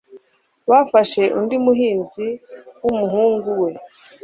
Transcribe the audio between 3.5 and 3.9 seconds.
we